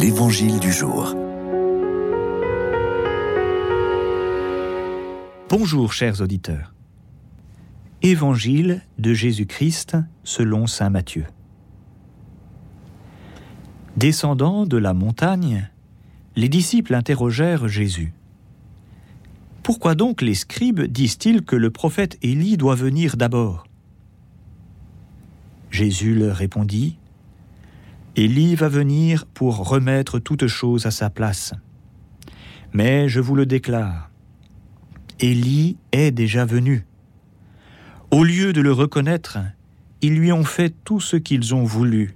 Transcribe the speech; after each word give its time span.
L'Évangile 0.00 0.58
du 0.58 0.72
jour. 0.72 1.14
Bonjour 5.50 5.92
chers 5.92 6.22
auditeurs. 6.22 6.72
Évangile 8.00 8.80
de 8.98 9.12
Jésus-Christ 9.12 9.98
selon 10.24 10.66
Saint 10.66 10.88
Matthieu. 10.88 11.26
Descendant 13.98 14.64
de 14.64 14.78
la 14.78 14.94
montagne, 14.94 15.68
les 16.36 16.48
disciples 16.48 16.94
interrogèrent 16.94 17.68
Jésus. 17.68 18.14
Pourquoi 19.62 19.94
donc 19.94 20.22
les 20.22 20.34
scribes 20.34 20.80
disent-ils 20.80 21.42
que 21.42 21.54
le 21.54 21.70
prophète 21.70 22.16
Élie 22.22 22.56
doit 22.56 22.76
venir 22.76 23.18
d'abord? 23.18 23.66
Jésus 25.70 26.14
leur 26.14 26.36
répondit, 26.36 26.96
Élie 28.14 28.56
va 28.56 28.68
venir 28.68 29.24
pour 29.24 29.66
remettre 29.68 30.18
toute 30.18 30.46
chose 30.46 30.84
à 30.84 30.90
sa 30.90 31.08
place. 31.08 31.54
Mais 32.74 33.08
je 33.08 33.20
vous 33.20 33.34
le 33.34 33.46
déclare, 33.46 34.10
Élie 35.18 35.78
est 35.92 36.10
déjà 36.10 36.44
venu. 36.44 36.84
Au 38.10 38.22
lieu 38.22 38.52
de 38.52 38.60
le 38.60 38.72
reconnaître, 38.72 39.38
ils 40.02 40.14
lui 40.14 40.30
ont 40.30 40.44
fait 40.44 40.74
tout 40.84 41.00
ce 41.00 41.16
qu'ils 41.16 41.54
ont 41.54 41.64
voulu. 41.64 42.14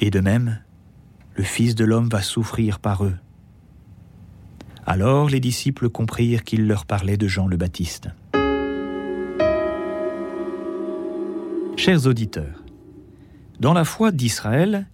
Et 0.00 0.10
de 0.10 0.20
même, 0.20 0.58
le 1.36 1.44
Fils 1.44 1.74
de 1.74 1.84
l'homme 1.84 2.10
va 2.10 2.20
souffrir 2.20 2.78
par 2.78 3.04
eux. 3.04 3.16
Alors 4.84 5.30
les 5.30 5.40
disciples 5.40 5.88
comprirent 5.88 6.44
qu'il 6.44 6.66
leur 6.66 6.84
parlait 6.84 7.16
de 7.16 7.28
Jean 7.28 7.46
le 7.46 7.56
Baptiste. 7.56 8.08
Chers 11.76 12.06
auditeurs, 12.06 12.65
dans 13.60 13.72
la 13.72 13.84
foi 13.84 14.12
d'Israël, 14.12 14.86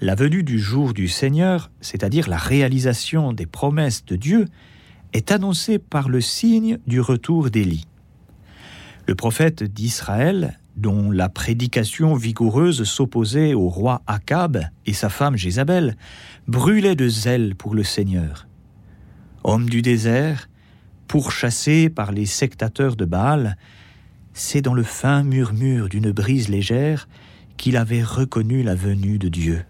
la 0.00 0.14
venue 0.14 0.42
du 0.42 0.58
jour 0.58 0.94
du 0.94 1.08
Seigneur, 1.08 1.70
c'est-à-dire 1.80 2.28
la 2.28 2.36
réalisation 2.36 3.32
des 3.32 3.46
promesses 3.46 4.04
de 4.04 4.16
Dieu, 4.16 4.46
est 5.12 5.32
annoncée 5.32 5.78
par 5.78 6.08
le 6.08 6.20
signe 6.20 6.78
du 6.86 7.00
retour 7.00 7.50
d'Élie. 7.50 7.86
Le 9.06 9.14
prophète 9.14 9.62
d'Israël, 9.62 10.58
dont 10.76 11.10
la 11.10 11.28
prédication 11.28 12.14
vigoureuse 12.14 12.84
s'opposait 12.84 13.54
au 13.54 13.68
roi 13.68 14.02
Akab 14.06 14.64
et 14.86 14.92
sa 14.92 15.08
femme 15.08 15.36
Jézabel, 15.36 15.96
brûlait 16.48 16.96
de 16.96 17.08
zèle 17.08 17.54
pour 17.54 17.74
le 17.74 17.84
Seigneur. 17.84 18.46
Homme 19.44 19.68
du 19.68 19.82
désert, 19.82 20.48
pourchassé 21.06 21.90
par 21.90 22.12
les 22.12 22.26
sectateurs 22.26 22.96
de 22.96 23.04
Baal, 23.04 23.56
c'est 24.32 24.62
dans 24.62 24.74
le 24.74 24.82
fin 24.82 25.22
murmure 25.22 25.88
d'une 25.88 26.10
brise 26.10 26.48
légère 26.48 27.08
qu'il 27.56 27.76
avait 27.76 28.02
reconnu 28.02 28.62
la 28.62 28.74
venue 28.74 29.18
de 29.18 29.28
Dieu. 29.28 29.64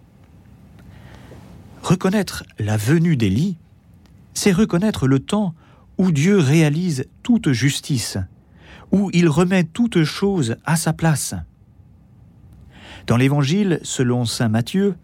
Reconnaître 1.82 2.44
la 2.58 2.76
venue 2.76 3.16
d'Élie, 3.16 3.56
c'est 4.32 4.52
reconnaître 4.52 5.06
le 5.06 5.18
temps 5.18 5.54
où 5.98 6.10
Dieu 6.10 6.38
réalise 6.38 7.06
toute 7.22 7.52
justice, 7.52 8.18
où 8.90 9.10
il 9.12 9.28
remet 9.28 9.64
toute 9.64 10.04
chose 10.04 10.56
à 10.64 10.76
sa 10.76 10.92
place. 10.92 11.34
Dans 13.06 13.16
l'Évangile, 13.16 13.80
selon 13.82 14.24
Saint 14.24 14.48
Matthieu, 14.48 14.94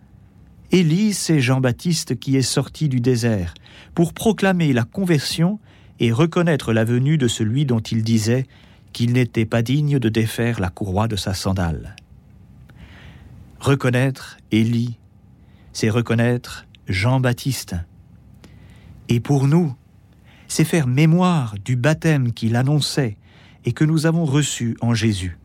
Élie, 0.73 1.13
c'est 1.13 1.41
Jean-Baptiste 1.41 2.19
qui 2.19 2.37
est 2.37 2.43
sorti 2.43 2.89
du 2.89 3.01
désert 3.01 3.55
pour 3.95 4.13
proclamer 4.13 4.73
la 4.73 4.85
conversion 4.85 5.59
et 5.99 6.13
reconnaître 6.13 6.73
la 6.73 6.85
venue 6.85 7.19
de 7.19 7.29
celui 7.29 7.67
dont 7.67 7.81
il 7.81 8.03
disait 8.03 8.47
qu'il 8.93 9.13
n'était 9.13 9.47
pas 9.47 9.63
digne 9.63 9.99
de 9.99 10.09
défaire 10.09 10.61
la 10.61 10.71
courroie 10.71 11.09
de 11.09 11.17
sa 11.17 11.35
sandale. 11.35 11.97
Reconnaître 13.61 14.39
Élie, 14.51 14.99
c'est 15.75 15.91
reconnaître 15.91 16.67
Jean-Baptiste. 16.89 17.77
Et 19.11 19.21
pour 19.21 19.47
nous, 19.47 19.75
c'est 20.49 20.65
faire 20.65 20.87
mémoire 20.87 21.57
du 21.63 21.77
baptême 21.77 22.33
qu'il 22.33 22.57
annonçait 22.57 23.19
et 23.67 23.73
que 23.73 23.85
nous 23.85 24.07
avons 24.07 24.25
reçu 24.25 24.79
en 24.81 24.95
Jésus. 24.95 25.39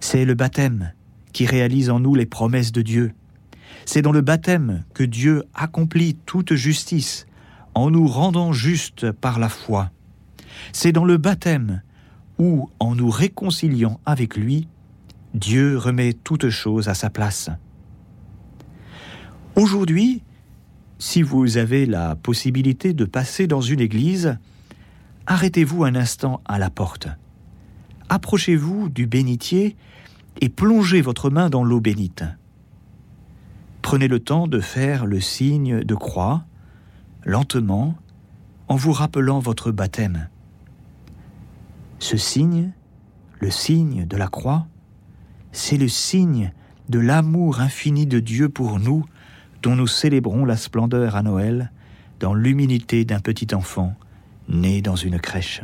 C'est 0.00 0.24
le 0.24 0.34
baptême 0.34 0.92
qui 1.32 1.46
réalise 1.46 1.88
en 1.88 2.00
nous 2.00 2.16
les 2.16 2.26
promesses 2.26 2.72
de 2.72 2.82
Dieu. 2.82 3.12
C'est 3.86 4.02
dans 4.02 4.10
le 4.10 4.20
baptême 4.20 4.82
que 4.92 5.04
Dieu 5.04 5.44
accomplit 5.54 6.16
toute 6.26 6.54
justice 6.54 7.26
en 7.74 7.92
nous 7.92 8.08
rendant 8.08 8.52
justes 8.52 9.12
par 9.12 9.38
la 9.38 9.48
foi. 9.48 9.92
C'est 10.72 10.90
dans 10.90 11.04
le 11.04 11.16
baptême 11.16 11.82
où, 12.38 12.70
en 12.80 12.96
nous 12.96 13.08
réconciliant 13.08 14.00
avec 14.04 14.36
lui, 14.36 14.66
Dieu 15.34 15.76
remet 15.76 16.12
toute 16.12 16.48
chose 16.48 16.88
à 16.88 16.94
sa 16.94 17.10
place. 17.10 17.50
Aujourd'hui, 19.56 20.22
si 20.98 21.22
vous 21.22 21.56
avez 21.56 21.86
la 21.86 22.14
possibilité 22.14 22.92
de 22.92 23.04
passer 23.04 23.48
dans 23.48 23.60
une 23.60 23.80
église, 23.80 24.38
arrêtez-vous 25.26 25.82
un 25.82 25.96
instant 25.96 26.40
à 26.44 26.60
la 26.60 26.70
porte. 26.70 27.08
Approchez-vous 28.08 28.88
du 28.88 29.06
bénitier 29.06 29.76
et 30.40 30.48
plongez 30.48 31.00
votre 31.00 31.30
main 31.30 31.50
dans 31.50 31.64
l'eau 31.64 31.80
bénite. 31.80 32.24
Prenez 33.82 34.06
le 34.06 34.20
temps 34.20 34.46
de 34.46 34.60
faire 34.60 35.04
le 35.04 35.20
signe 35.20 35.82
de 35.82 35.94
croix, 35.96 36.44
lentement, 37.24 37.96
en 38.68 38.76
vous 38.76 38.92
rappelant 38.92 39.40
votre 39.40 39.72
baptême. 39.72 40.28
Ce 41.98 42.16
signe, 42.16 42.72
le 43.40 43.50
signe 43.50 44.06
de 44.06 44.16
la 44.16 44.28
croix, 44.28 44.66
c'est 45.54 45.76
le 45.76 45.88
signe 45.88 46.52
de 46.88 46.98
l'amour 46.98 47.60
infini 47.60 48.06
de 48.06 48.18
Dieu 48.18 48.48
pour 48.48 48.80
nous, 48.80 49.04
dont 49.62 49.76
nous 49.76 49.86
célébrons 49.86 50.44
la 50.44 50.56
splendeur 50.56 51.14
à 51.16 51.22
Noël, 51.22 51.70
dans 52.20 52.34
l'humilité 52.34 53.04
d'un 53.04 53.20
petit 53.20 53.54
enfant 53.54 53.94
né 54.48 54.82
dans 54.82 54.96
une 54.96 55.18
crèche. 55.18 55.62